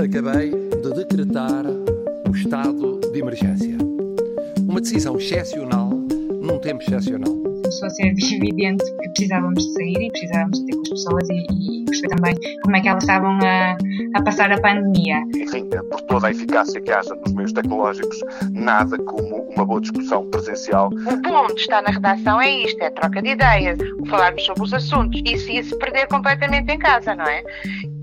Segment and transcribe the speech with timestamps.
[0.00, 1.64] Acabei de decretar
[2.28, 3.76] o estado de emergência.
[4.68, 7.32] Uma decisão excepcional num tempo excepcional.
[7.32, 11.28] Começou a ser evidente que precisávamos de sair e precisávamos de ter com as pessoas
[11.30, 13.76] e, e perceber também como é que elas estavam a,
[14.14, 15.22] a passar a pandemia.
[15.36, 18.18] Enfim, por toda a eficácia que haja nos meios tecnológicos,
[18.50, 20.88] nada como uma boa discussão presencial.
[20.88, 23.78] O bom de estar na redação é isto, é troca de ideias,
[24.08, 27.42] falarmos sobre os assuntos e se ia se perder completamente em casa, não é?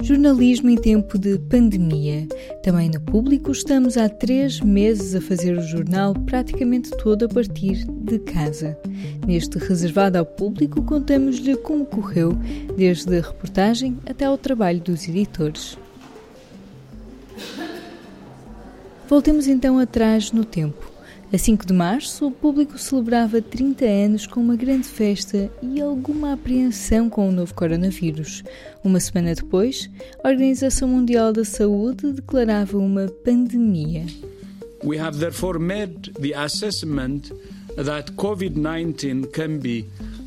[0.10, 2.28] Jornalismo em tempo de pandemia.
[2.64, 7.86] Também no público estamos há três meses a fazer o jornal praticamente todo a partir
[7.86, 8.76] de casa.
[9.28, 12.36] Neste reservado ao público, contamos-lhe como correu,
[12.76, 15.78] desde a reportagem até ao trabalho dos editores.
[19.08, 20.92] Voltemos então atrás no tempo.
[21.32, 26.34] A 5 de março, o público celebrava 30 anos com uma grande festa e alguma
[26.34, 28.44] apreensão com o novo coronavírus.
[28.84, 29.88] Uma semana depois,
[30.24, 34.08] a Organização Mundial da Saúde declarava uma pandemia.
[34.84, 37.32] We have therefore made the assessment
[37.76, 39.86] that COVID-19 can be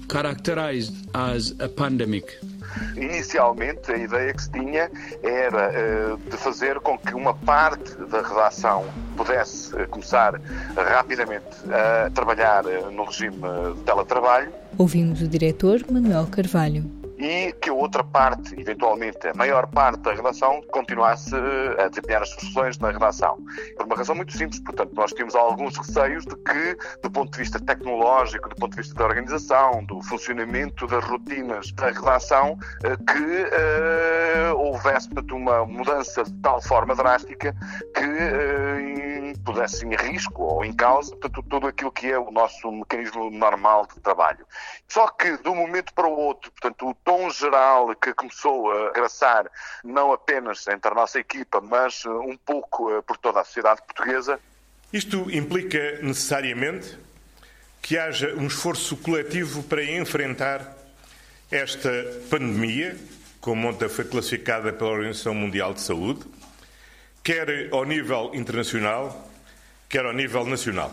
[0.09, 2.52] characterized as a pandemic.
[2.97, 4.91] Inicialmente, a ideia que se tinha
[5.23, 8.85] era uh, de fazer com que uma parte da redação
[9.17, 10.41] pudesse uh, começar
[10.77, 13.37] rapidamente a trabalhar uh, no regime
[13.77, 14.53] de teletrabalho.
[14.79, 20.13] Ouvimos o diretor Manuel Carvalho e que a outra parte, eventualmente a maior parte da
[20.13, 21.33] redação, continuasse
[21.79, 23.39] a desempenhar as funções na redação.
[23.77, 27.39] Por uma razão muito simples, portanto, nós tínhamos alguns receios de que, do ponto de
[27.39, 32.97] vista tecnológico, do ponto de vista da organização, do funcionamento das rotinas da redação, eh,
[32.97, 37.55] que uh, houvesse uma mudança de tal forma drástica
[37.95, 39.12] que uh,
[39.45, 43.87] pudesse em risco ou em causa portanto, tudo aquilo que é o nosso mecanismo normal
[43.87, 44.47] de trabalho.
[44.89, 48.93] Só que, de um momento para o outro, portanto, o tom geral que começou a
[48.93, 49.51] graçar
[49.85, 54.39] não apenas entre a nossa equipa, mas um pouco por toda a sociedade portuguesa.
[54.93, 56.99] Isto implica necessariamente
[57.81, 60.77] que haja um esforço coletivo para enfrentar
[61.51, 61.91] esta
[62.31, 62.97] pandemia,
[63.41, 66.25] como ontem foi classificada pela Organização Mundial de Saúde,
[67.23, 69.31] quer ao nível internacional,
[69.93, 70.91] quer ao nível nacional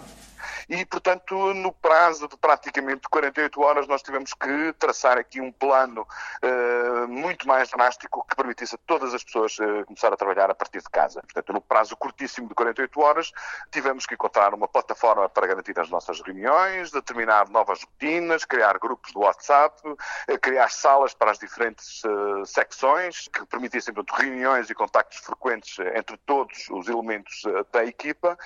[0.69, 6.07] e, portanto, no prazo de praticamente 48 horas, nós tivemos que traçar aqui um plano
[6.43, 10.53] uh, muito mais drástico que permitisse a todas as pessoas uh, começar a trabalhar a
[10.53, 11.21] partir de casa.
[11.21, 13.31] Portanto, no prazo curtíssimo de 48 horas,
[13.71, 19.11] tivemos que encontrar uma plataforma para garantir as nossas reuniões, determinar novas rotinas, criar grupos
[19.11, 22.03] do WhatsApp, uh, criar salas para as diferentes
[22.45, 28.37] secções que permitissem, portanto, reuniões e contactos frequentes entre todos os elementos da equipa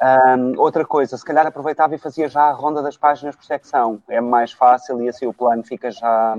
[0.00, 4.02] um, outra coisa, se calhar aproveitava e fazia já a ronda das páginas por secção.
[4.08, 6.34] É mais fácil e assim o plano fica já,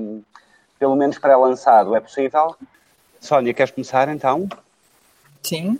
[0.80, 1.96] pelo menos pré-lançado.
[1.96, 2.56] É possível?
[3.20, 4.50] Sónia, queres começar então?
[5.44, 5.80] Sim.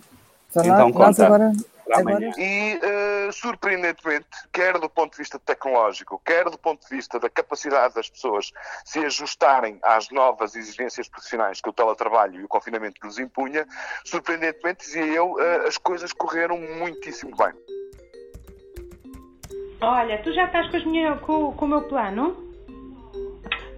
[0.54, 1.26] Então, conta.
[1.26, 1.52] Agora,
[1.90, 2.30] agora...
[2.38, 7.28] E, uh, surpreendentemente, quer do ponto de vista tecnológico, quer do ponto de vista da
[7.28, 8.52] capacidade das pessoas
[8.84, 13.66] se ajustarem às novas exigências profissionais que o teletrabalho e o confinamento nos impunha,
[14.04, 17.52] surpreendentemente, dizia eu, uh, as coisas correram muitíssimo bem.
[19.82, 22.36] Olha, tu já estás com, com, com o meu plano?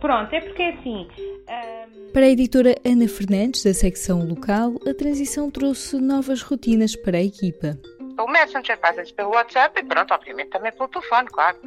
[0.01, 1.09] Pronto, é porque é assim.
[1.49, 2.13] Um...
[2.13, 7.23] Para a editora Ana Fernandes, da secção local, a transição trouxe novas rotinas para a
[7.23, 7.79] equipa
[8.15, 11.59] pelo Messenger, passa pelo WhatsApp e pronto, obviamente também pelo telefone, claro.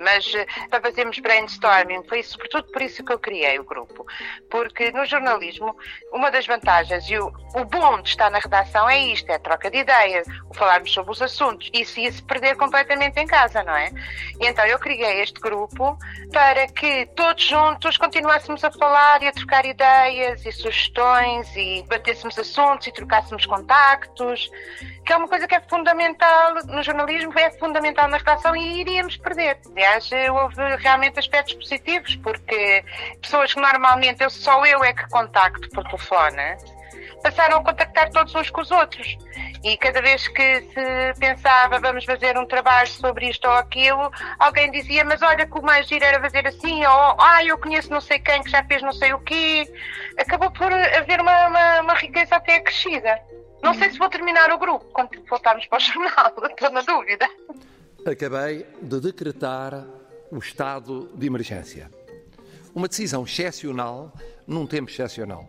[0.00, 4.06] Mas eh, para fazermos brainstorming, foi sobretudo por isso que eu criei o grupo.
[4.50, 5.76] Porque no jornalismo,
[6.12, 9.38] uma das vantagens e o, o bom de estar na redação é isto, é a
[9.38, 11.70] troca de ideias, o falarmos sobre os assuntos.
[11.72, 13.90] Isso ia se perder completamente em casa, não é?
[14.40, 15.98] E então eu criei este grupo
[16.32, 22.38] para que todos juntos continuássemos a falar e a trocar ideias e sugestões e batêssemos
[22.38, 24.50] assuntos e trocássemos contactos,
[25.04, 29.16] que é uma coisa que é fundamental no jornalismo, é fundamental na redação e iríamos
[29.18, 29.58] perder.
[29.70, 32.82] Aliás, houve realmente aspectos positivos, porque
[33.20, 36.56] pessoas que normalmente eu, só eu é que contacto por telefone,
[37.22, 39.18] passaram a contactar todos uns com os outros.
[39.62, 44.70] E cada vez que se pensava vamos fazer um trabalho sobre isto ou aquilo, alguém
[44.70, 48.00] dizia, mas olha que o mais giro era fazer assim, ou ah, eu conheço não
[48.00, 49.70] sei quem que já fez não sei o quê.
[50.18, 53.20] Acabou por haver uma, uma, uma riqueza até acrescida.
[53.66, 57.28] Não sei se vou terminar o grupo quando voltarmos para o jornal, estou na dúvida.
[58.06, 59.84] Acabei de decretar
[60.30, 61.90] o estado de emergência.
[62.72, 64.12] Uma decisão excepcional
[64.46, 65.48] num tempo excepcional.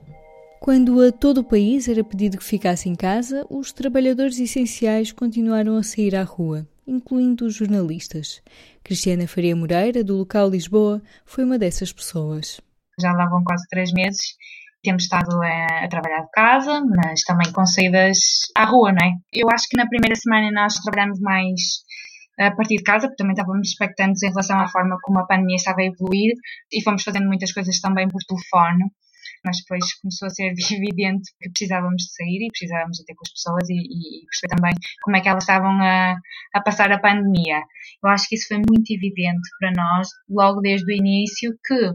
[0.59, 5.77] Quando a todo o país era pedido que ficasse em casa, os trabalhadores essenciais continuaram
[5.77, 8.41] a sair à rua, incluindo os jornalistas.
[8.83, 12.59] Cristiana Faria Moreira, do local Lisboa, foi uma dessas pessoas.
[12.99, 14.35] Já lá vão quase três meses
[14.83, 18.17] temos estado a, a, trabalhar de casa, mas também com saídas
[18.55, 19.13] à rua, não é?
[19.33, 21.59] Eu acho que na primeira semana nós trabalhamos mais
[22.39, 25.55] a partir de casa, porque também estávamos expectantes em relação à forma como a pandemia
[25.55, 26.33] estava a evoluir
[26.71, 28.85] e fomos fazendo muitas coisas também por telefone.
[29.43, 33.23] Mas depois começou a ser evidente que precisávamos de sair e precisávamos de ter com
[33.25, 36.15] as pessoas e, e perceber também como é que elas estavam a,
[36.53, 37.61] a passar a pandemia.
[38.03, 41.91] Eu acho que isso foi muito evidente para nós logo desde o início que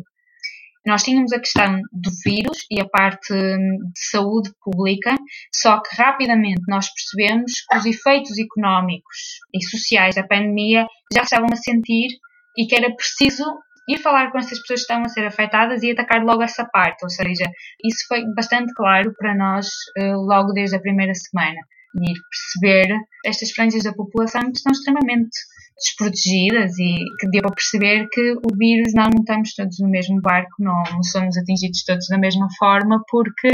[0.84, 5.14] nós tínhamos a questão do vírus e a parte hum, de saúde pública,
[5.54, 11.48] só que rapidamente nós percebemos que os efeitos económicos e sociais da pandemia já estavam
[11.52, 12.08] a sentir
[12.56, 13.44] e que era preciso
[13.88, 17.02] ir falar com essas pessoas que estão a ser afetadas e atacar logo essa parte.
[17.02, 17.44] Ou seja,
[17.84, 21.58] isso foi bastante claro para nós eh, logo desde a primeira semana.
[21.94, 22.12] E
[22.60, 25.30] perceber estas franjas da população que estão extremamente
[25.76, 30.50] desprotegidas e que deu a perceber que o vírus não estamos todos no mesmo barco,
[30.58, 33.50] não somos atingidos todos da mesma forma, porque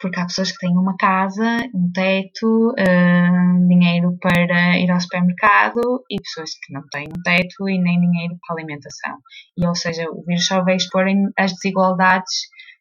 [0.00, 6.04] porque há pessoas que têm uma casa, um teto, uh, dinheiro para ir ao supermercado
[6.08, 9.18] e pessoas que não têm um teto e nem dinheiro para alimentação.
[9.56, 11.04] E, ou seja, o vírus só veio expor
[11.36, 12.32] as desigualdades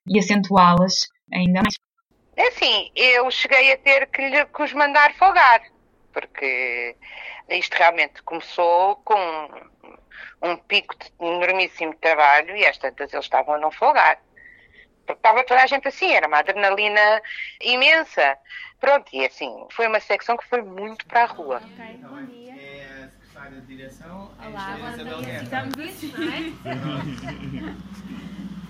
[0.07, 1.86] e acentuá-las ainda mais.
[2.37, 5.61] É assim, eu cheguei a ter que, lhe, que os mandar folgar,
[6.13, 6.95] porque
[7.49, 9.17] isto realmente começou com
[10.41, 14.19] um pico de enormíssimo trabalho e às tantas eles estavam a não folgar
[15.07, 17.21] porque estava toda a gente assim, era uma adrenalina
[17.61, 18.37] imensa.
[18.79, 21.61] Pronto, e assim, foi uma secção que foi muito para a rua.
[21.63, 22.51] Ok, bom dia.
[22.51, 25.43] É a secretária de direção, Olá, agora Isabel Guerra.
[25.45, 26.37] Ficamos assim, não é?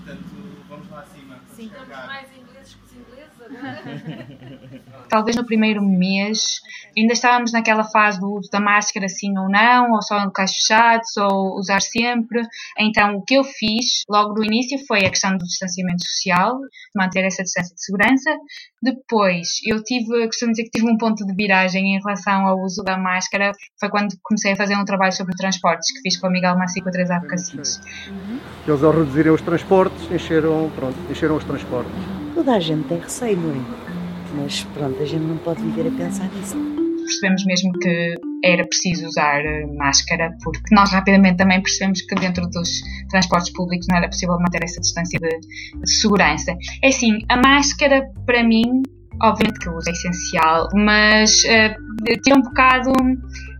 [0.06, 0.47] Portanto,
[0.78, 1.40] vamos lá acima.
[1.56, 5.08] Sim, estamos mais ingleses que os ingleses agora.
[5.10, 6.62] Talvez no primeiro mês
[6.98, 10.54] ainda estávamos naquela fase do uso da máscara sim ou não, ou só em locais
[10.54, 12.42] fechados, ou usar sempre.
[12.78, 16.60] Então o que eu fiz logo no início foi a questão do distanciamento social,
[16.96, 18.38] manter essa distância de segurança.
[18.82, 22.84] Depois eu tive, costumo dizer que tive um ponto de viragem em relação ao uso
[22.84, 26.32] da máscara, foi quando comecei a fazer um trabalho sobre transportes que fiz com o
[26.32, 27.80] Miguel Massi com três advocacios.
[28.08, 28.40] Uhum.
[28.68, 31.94] Eles ao reduzirem os transportes, encheram, pronto, encheram os transportes.
[32.34, 34.44] Toda a gente tem receio, não é?
[34.44, 36.78] Mas pronto, a gente não pode viver a pensar nisso
[37.08, 42.48] percebemos mesmo que era preciso usar eh, máscara, porque nós rapidamente também percebemos que dentro
[42.50, 42.70] dos
[43.10, 45.40] transportes públicos não era possível manter essa distância de,
[45.80, 46.54] de segurança.
[46.84, 48.84] É assim, a máscara para mim,
[49.24, 52.92] obviamente que o uso é essencial, mas uh, tira um bocado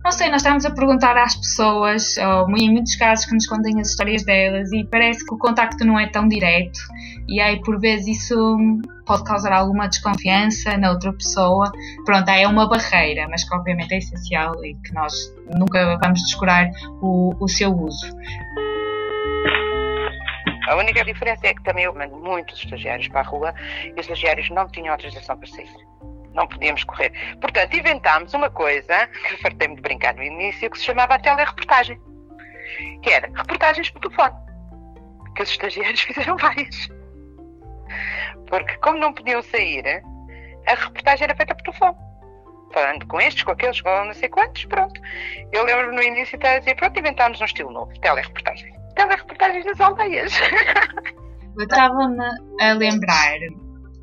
[0.08, 3.78] não sei, nós estamos a perguntar às pessoas, ou em muitos casos que nos contem
[3.78, 6.78] as histórias delas, e parece que o contacto não é tão direto,
[7.28, 8.56] e aí por vezes isso
[9.04, 11.70] pode causar alguma desconfiança na outra pessoa.
[12.06, 15.12] Pronto, é uma barreira, mas que obviamente é essencial e que nós
[15.58, 16.70] nunca vamos descurar
[17.02, 18.06] o, o seu uso.
[20.68, 23.54] A única diferença é que também eu mando muitos estagiários para a rua
[23.84, 25.68] e os estagiários não tinham autorização para sair
[26.38, 27.12] não podíamos correr.
[27.40, 32.00] Portanto, inventámos uma coisa, que fartei-me de brincar no início, que se chamava a telereportagem,
[33.02, 34.34] que era reportagens por telefone,
[35.34, 36.88] que os estagiários fizeram várias.
[38.48, 40.02] Porque como não podiam sair,
[40.66, 41.96] a reportagem era feita por telefone.
[42.72, 45.00] Falando com estes, com aqueles, com não sei quantos, pronto.
[45.52, 48.72] Eu lembro no início estar a dizer, pronto, inventámos um estilo novo, telereportagem.
[48.94, 50.32] Telereportagens nas aldeias.
[51.56, 52.24] Eu estava-me
[52.60, 53.38] a lembrar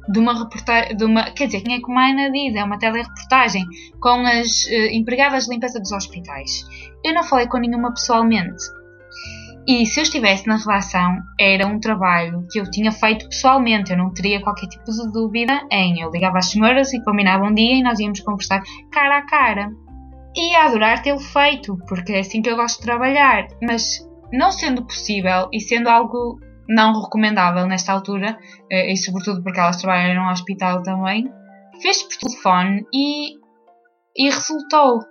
[0.07, 2.55] de uma reportagem, de uma, quer dizer, quem é que o Maina diz?
[2.55, 3.65] É uma telereportagem
[3.99, 6.65] com as uh, empregadas de limpeza dos hospitais.
[7.03, 8.63] Eu não falei com nenhuma pessoalmente.
[9.67, 13.91] E se eu estivesse na relação, era um trabalho que eu tinha feito pessoalmente.
[13.91, 16.01] Eu não teria qualquer tipo de dúvida em.
[16.01, 19.71] Eu ligava às senhoras e combinava um dia e nós íamos conversar cara a cara.
[20.35, 23.47] E ia adorar tê-lo feito, porque é assim que eu gosto de trabalhar.
[23.63, 28.37] Mas não sendo possível e sendo algo não recomendável nesta altura,
[28.71, 31.31] eh, e sobretudo porque elas trabalham num hospital também,
[31.81, 33.35] fez por telefone e,
[34.17, 35.01] e resultou.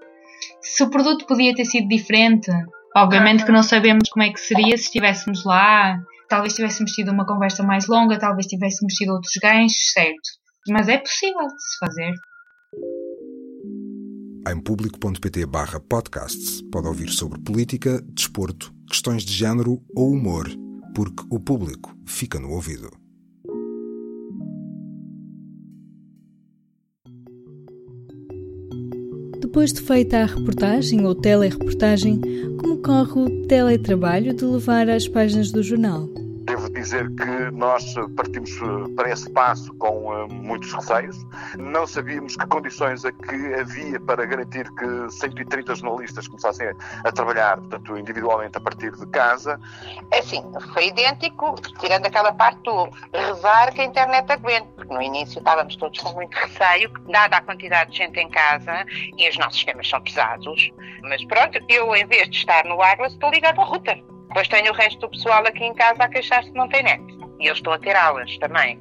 [0.61, 2.50] Se o produto podia ter sido diferente,
[2.96, 7.26] obviamente que não sabemos como é que seria se estivéssemos lá, talvez tivéssemos tido uma
[7.26, 10.44] conversa mais longa, talvez tivéssemos tido outros ganhos, certo.
[10.68, 12.12] Mas é possível de se fazer.
[14.46, 20.46] Em público.pt barra podcasts pode ouvir sobre política, desporto, questões de género ou humor
[20.95, 22.89] porque o público fica no ouvido.
[29.41, 32.21] Depois de feita a reportagem ou telereportagem,
[32.61, 36.24] como corre o teletrabalho de levar às páginas do jornal?
[36.85, 38.50] Dizer que nós partimos
[38.95, 41.17] para esse passo com muitos receios.
[41.57, 46.69] Não sabíamos que condições é que havia para garantir que 130 jornalistas começassem
[47.03, 49.59] a trabalhar, portanto, individualmente a partir de casa.
[50.11, 55.00] É assim, foi idêntico, tirando aquela parte do rezar que a internet aguente, porque no
[55.00, 58.85] início estávamos todos com muito receio, dada a quantidade de gente em casa
[59.17, 60.71] e os nossos sistemas são pesados.
[61.00, 64.05] Mas pronto, eu em vez de estar no wireless, estou ligado ao router.
[64.28, 67.02] Depois tenho o resto do pessoal aqui em casa a queixar-se que não tem net.
[67.40, 68.81] E eu estou a ter aulas também.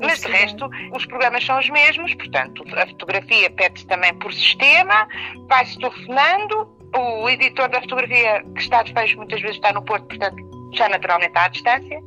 [0.00, 5.06] Mas de resto, os programas são os mesmos, portanto, a fotografia pede-se também por sistema,
[5.48, 10.06] vai-se telefonando, o editor da fotografia que está de fecho muitas vezes está no Porto,
[10.06, 10.36] portanto,
[10.74, 12.00] já naturalmente está à distância.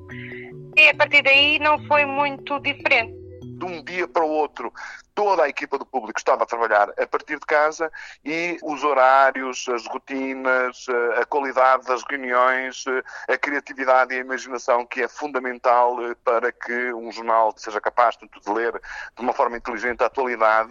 [0.76, 3.16] E a partir daí não foi muito diferente.
[3.42, 4.72] De um dia para o outro,
[5.18, 7.92] toda a equipa do público estava a trabalhar a partir de casa
[8.24, 10.86] e os horários, as rotinas,
[11.20, 12.86] a qualidade das reuniões,
[13.28, 18.16] a criatividade e a imaginação que é fundamental eh, para que um jornal seja capaz
[18.16, 18.80] tanto de ler
[19.16, 20.70] de uma forma inteligente a atualidade,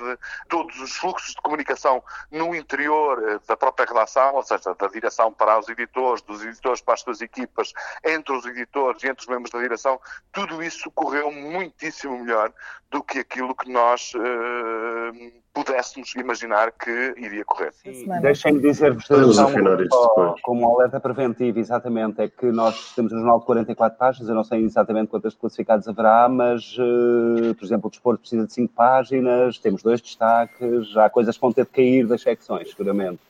[0.48, 2.00] todos os fluxos de comunicação
[2.30, 6.80] no interior eh, da própria redação, ou seja, da direção para os editores, dos editores
[6.80, 7.72] para as suas equipas,
[8.04, 10.00] entre os editores e entre os membros da direção,
[10.30, 12.52] tudo isso correu muitíssimo melhor
[12.92, 17.72] do que aquilo que nós uh, pudéssemos imaginar que iria correr.
[18.20, 23.98] Deixem-me dizer-vos como, como alerta preventivo, exatamente, é que nós temos um jornal de 44
[23.98, 28.46] páginas, eu não sei exatamente quantas classificados haverá, mas, uh, por exemplo, o desporto precisa
[28.46, 32.70] de 5 páginas, temos dois destaques, há coisas que vão ter de cair das secções,
[32.70, 33.20] seguramente.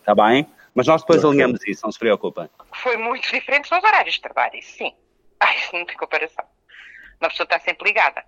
[0.00, 0.46] Está bem?
[0.74, 2.50] Mas nós depois alinhamos isso, não se preocupem.
[2.74, 4.92] Foi muito diferente nos horários de trabalho, isso sim.
[5.40, 6.44] Ai, isso não tem comparação.
[7.20, 8.22] Uma pessoa está sempre ligada.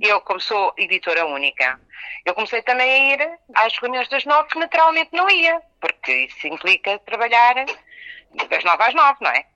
[0.00, 1.80] Eu, como sou editora única,
[2.24, 6.46] eu comecei também a ir às reuniões das nove, que naturalmente não ia, porque isso
[6.46, 7.54] implica trabalhar
[8.48, 9.46] das nove às nove, não é?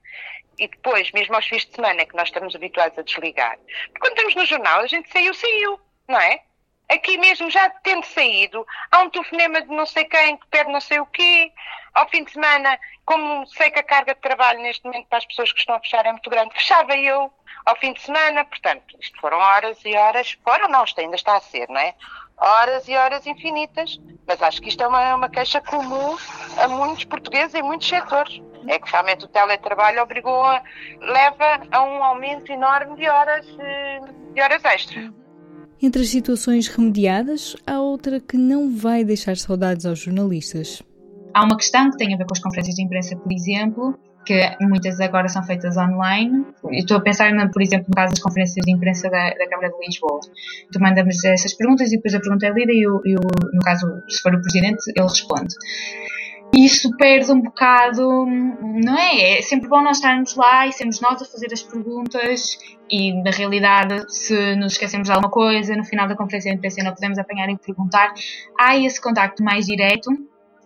[0.59, 3.59] E depois, mesmo aos fins de semana, que nós estamos habituados a desligar.
[3.59, 6.43] Porque quando estamos no jornal, a gente saiu, saiu, não é?
[6.89, 10.81] Aqui mesmo, já tendo saído, há um telefonema de não sei quem que pede não
[10.81, 11.53] sei o quê.
[11.93, 15.27] Ao fim de semana, como sei que a carga de trabalho neste momento para as
[15.27, 17.33] pessoas que estão a fechar é muito grande, fechava eu
[17.65, 18.45] ao fim de semana.
[18.45, 21.93] Portanto, isto foram horas e horas, foram não, isto ainda está a ser, não é?
[22.37, 23.99] Horas e horas infinitas.
[24.25, 26.17] Mas acho que isto é uma, uma queixa comum
[26.63, 28.41] a muitos portugueses em muitos setores.
[28.69, 30.63] É que realmente o teletrabalho obrigou a,
[31.01, 34.01] leva a um aumento enorme de horas, eh,
[34.35, 35.26] de horas extras.
[35.83, 40.83] Entre as situações remediadas, há outra que não vai deixar saudades aos jornalistas.
[41.35, 44.57] Há uma questão que tem a ver com as conferências de imprensa, por exemplo, que
[44.61, 46.47] muitas agora são feitas online.
[46.73, 49.87] estou a pensar, por exemplo, no caso das conferências de imprensa da, da Câmara de
[49.87, 50.19] Lisboa.
[50.73, 53.21] Tu manda-nos essas perguntas e depois a pergunta é lida e, eu, eu,
[53.53, 55.55] no caso, se for o Presidente, ele responde.
[56.55, 59.39] Isso perde um bocado, não é?
[59.39, 62.59] É sempre bom nós estarmos lá e sermos nós a fazer as perguntas
[62.91, 66.83] e, na realidade, se nos esquecemos de alguma coisa, no final da conferência de imprensa
[66.83, 68.15] não podemos apanhar e perguntar.
[68.59, 70.11] Há esse contacto mais direto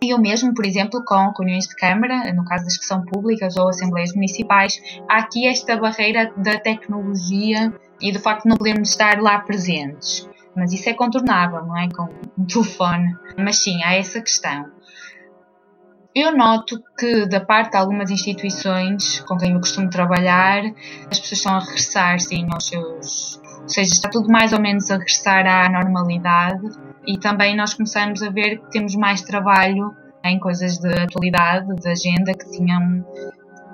[0.09, 3.69] eu mesmo, por exemplo, com reuniões de Câmara, no caso das que são públicas ou
[3.69, 7.71] assembleias municipais, há aqui esta barreira da tecnologia
[8.01, 10.27] e do facto de não podermos estar lá presentes.
[10.55, 11.87] Mas isso é contornável, não é?
[11.87, 13.15] Com um telefone.
[13.37, 14.71] Mas sim, há essa questão.
[16.13, 20.61] Eu noto que, da parte de algumas instituições com quem eu costumo trabalhar,
[21.09, 23.41] as pessoas estão a regressar, sim, aos seus.
[23.61, 26.67] Ou seja, está tudo mais ou menos a regressar à normalidade
[27.07, 31.89] e também nós começamos a ver que temos mais trabalho em coisas de atualidade, de
[31.89, 33.05] agenda, que tinham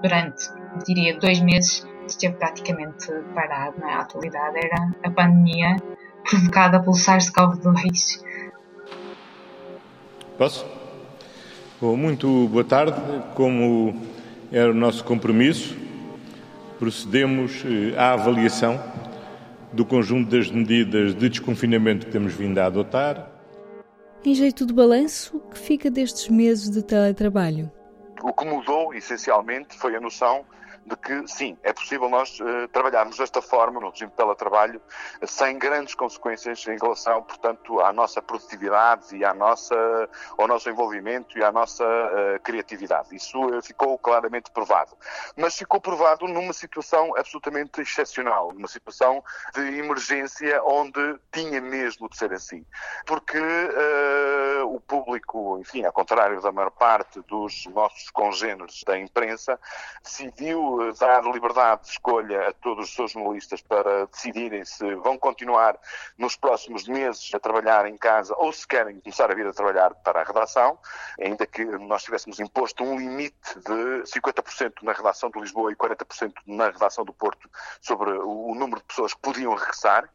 [0.02, 0.50] durante,
[0.86, 3.80] diria, dois meses, esteve praticamente parado.
[3.80, 3.96] Não é?
[3.96, 5.76] Atualidade era a pandemia
[6.24, 8.22] provocada pelo SARS-CoV-2.
[10.38, 10.77] Posso?
[11.80, 13.00] Bom, muito boa tarde.
[13.36, 13.96] Como
[14.52, 15.78] era o nosso compromisso,
[16.80, 18.84] procedemos eh, à avaliação
[19.72, 23.30] do conjunto das medidas de desconfinamento que temos vindo a adotar.
[24.26, 27.72] Em jeito de balanço, o que fica destes meses de teletrabalho?
[28.24, 30.46] O que mudou, essencialmente, foi a noção
[30.88, 34.82] de que, sim, é possível nós uh, trabalharmos desta forma, no regime de teletrabalho,
[35.26, 39.76] sem grandes consequências em relação, portanto, à nossa produtividade e à nossa,
[40.38, 43.14] ao nosso envolvimento e à nossa uh, criatividade.
[43.14, 44.96] Isso uh, ficou claramente provado.
[45.36, 49.22] Mas ficou provado numa situação absolutamente excepcional, numa situação
[49.54, 52.66] de emergência onde tinha mesmo de ser assim.
[53.06, 53.38] Porque
[54.66, 59.60] o público, enfim, ao contrário da maior parte dos nossos congêneres da imprensa,
[60.04, 65.78] decidiu dar liberdade de escolha a todos os seus jornalistas para decidirem se vão continuar
[66.18, 69.94] nos próximos meses a trabalhar em casa ou se querem começar a vir a trabalhar
[69.96, 70.78] para a redação,
[71.20, 76.34] ainda que nós tivéssemos imposto um limite de 50% na redação de Lisboa e 40%
[76.46, 77.50] na redação do Porto
[77.82, 80.10] sobre o número de pessoas que podiam regressar,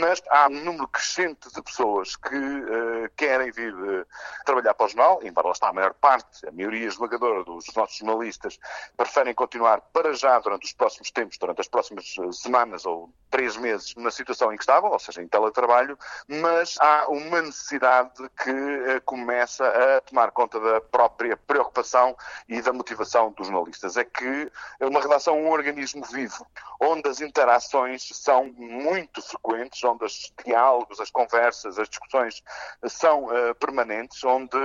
[0.00, 4.06] mas há um número crescente de pessoas que uh, querem vir uh,
[4.44, 7.96] trabalhar para o jornal, embora lá está a maior parte, a maioria esmagadora dos nossos
[7.96, 8.58] jornalistas
[8.96, 13.56] preferem continuar para já durante os próximos tempos, durante as próximas eh, semanas ou três
[13.56, 18.50] meses na situação em que estavam, ou seja, em teletrabalho, mas há uma necessidade que
[18.50, 22.16] uh, começa a tomar conta da própria preocupação
[22.48, 23.96] e da motivação dos jornalistas.
[23.96, 24.50] É que
[24.80, 26.46] uma redação é um organismo vivo,
[26.80, 32.42] onde as interações são muito frequentes, onde os diálogos, as conversas, as discussões
[32.86, 34.56] são uh, permanentes, onde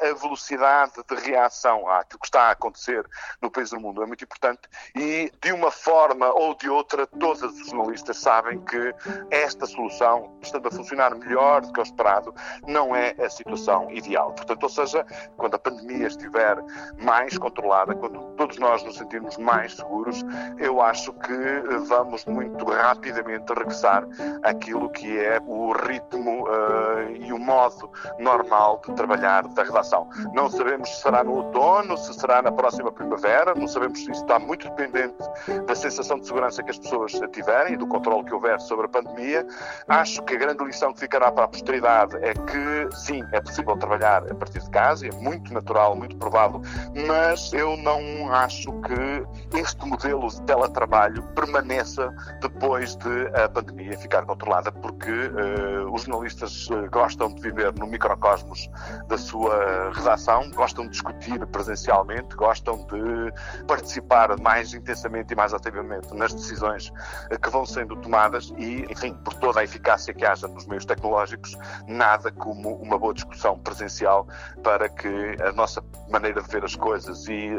[0.00, 3.06] a velocidade de reação àquilo que está a acontecer
[3.42, 4.57] no país do mundo é muito importante
[4.94, 8.94] e, de uma forma ou de outra, todos os jornalistas sabem que
[9.30, 12.34] esta solução, estando a funcionar melhor do que o esperado,
[12.66, 14.32] não é a situação ideal.
[14.32, 16.56] Portanto, ou seja, quando a pandemia estiver
[16.98, 20.24] mais controlada, quando todos nós nos sentirmos mais seguros,
[20.58, 24.04] eu acho que vamos muito rapidamente regressar
[24.42, 30.08] àquilo que é o ritmo uh, e o modo normal de trabalhar da redação.
[30.32, 34.22] Não sabemos se será no outono, se será na próxima primavera, não sabemos se isso
[34.22, 35.18] está muito dependente
[35.66, 38.88] da sensação de segurança que as pessoas tiverem e do controle que houver sobre a
[38.88, 39.46] pandemia.
[39.86, 43.76] Acho que a grande lição que ficará para a posteridade é que, sim, é possível
[43.76, 46.62] trabalhar a partir de casa, é muito natural, muito provável,
[47.06, 54.24] mas eu não acho que este modelo de teletrabalho permaneça depois de a pandemia ficar
[54.24, 58.70] controlada, porque uh, os jornalistas uh, gostam de viver no microcosmos
[59.08, 66.14] da sua redação, gostam de discutir presencialmente, gostam de participar mais intensamente e mais ativamente
[66.14, 70.48] nas decisões uh, que vão sendo tomadas e, enfim, por toda a eficácia que haja
[70.48, 74.26] nos meios tecnológicos, nada como uma boa discussão presencial
[74.62, 77.50] para que a nossa maneira de ver as coisas e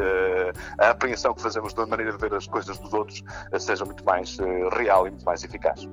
[0.79, 3.23] a apreensão que fazemos da maneira de ver as coisas dos outros
[3.59, 4.37] seja muito mais
[4.71, 5.87] real e muito mais eficaz.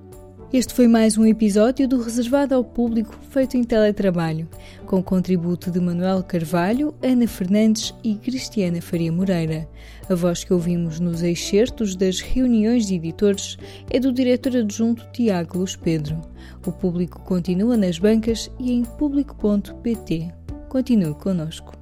[0.57, 4.49] Este foi mais um episódio do Reservado ao Público feito em teletrabalho,
[4.87, 9.69] com o contributo de Manuel Carvalho, Ana Fernandes e Cristiana Faria Moreira.
[10.09, 13.59] A voz que ouvimos nos excertos das reuniões de editores
[13.91, 16.19] é do diretor adjunto Tiago Luz Pedro.
[16.67, 20.33] O público continua nas bancas e em público.pt.
[20.71, 21.75] Continue connosco.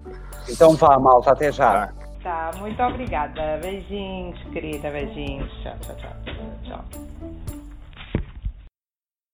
[0.48, 1.92] Então vá, malta, até já.
[2.24, 3.56] Tá, muito obrigada.
[3.62, 5.48] Beijinhos, querida, beijinhos.
[5.62, 6.34] Tchau, tchau, tchau.
[6.64, 7.53] tchau.